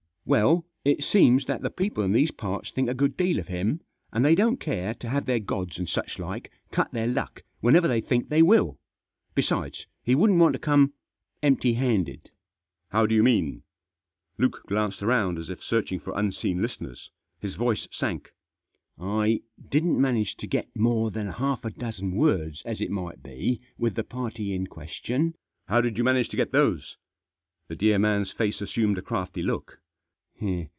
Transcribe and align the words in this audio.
"Well, 0.31 0.65
it 0.85 1.03
seems 1.03 1.45
that 1.45 1.61
the 1.61 1.71
people 1.71 2.03
in 2.03 2.13
these 2.13 2.29
parts 2.31 2.69
think 2.71 2.87
a 2.87 2.93
good 2.93 3.17
deal 3.17 3.39
of 3.39 3.47
him, 3.47 3.81
and 4.13 4.23
they 4.23 4.35
don't 4.35 4.59
care 4.59 4.93
to 4.93 5.09
have 5.09 5.25
their 5.25 5.39
gods 5.39 5.77
and 5.79 5.89
such 5.89 6.19
like 6.19 6.51
cut 6.71 6.91
their 6.91 7.07
lucky 7.07 7.41
whenever 7.59 7.87
they 7.87 7.99
think 8.01 8.27
Digitized 8.29 8.29
by 8.29 8.37
LUKE'S 8.37 8.77
SUGGESTION. 8.77 9.57
237 9.57 9.57
they 9.57 9.57
will. 9.57 9.65
Besides, 9.65 9.87
he 10.05 10.15
wouldn't 10.15 10.39
want 10.39 10.53
to 10.53 10.59
come 10.59 10.93
empty 11.41 11.73
handed."" 11.73 12.29
How 12.93 13.07
do 13.07 13.15
you 13.15 13.23
mean?" 13.23 13.63
Luke 14.37 14.61
glanced 14.67 15.01
round, 15.01 15.39
as 15.39 15.49
if 15.49 15.61
searching 15.63 15.99
for 15.99 16.17
unseen 16.17 16.61
listeners. 16.61 17.09
His 17.39 17.55
voice 17.55 17.87
sank. 17.91 18.31
"I 18.97 19.41
didn't 19.69 19.99
manage 19.99 20.37
to 20.37 20.47
get 20.47 20.73
more 20.75 21.09
than 21.09 21.27
half 21.27 21.65
a 21.65 21.71
dozen 21.71 22.15
words, 22.15 22.61
as 22.63 22.79
it 22.79 22.91
might 22.91 23.21
be, 23.23 23.59
with 23.77 23.95
the 23.95 24.03
party 24.03 24.53
in 24.53 24.67
question 24.67 25.33
""How 25.67 25.81
did 25.81 25.97
you 25.97 26.03
manage 26.03 26.29
to 26.29 26.37
get 26.37 26.51
those?" 26.51 26.95
The 27.69 27.75
dear 27.75 27.97
man's 27.97 28.31
face 28.31 28.61
assumed 28.61 28.99
a 28.99 29.01
crafty 29.01 29.41
look. 29.41 29.79